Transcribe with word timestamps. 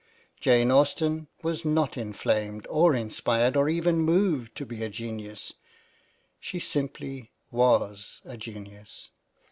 Jane 0.39 0.71
Austen 0.71 1.27
was 1.43 1.63
not 1.63 1.95
inflamed 1.95 2.65
or 2.71 2.95
inspired 2.95 3.55
or 3.55 3.69
even 3.69 3.97
moved 3.99 4.55
to 4.57 4.65
be 4.65 4.83
a 4.83 4.89
genius; 4.89 5.53
she 6.39 6.57
simply 6.57 7.29
was 7.51 8.19
a 8.25 8.35
genius. 8.35 9.09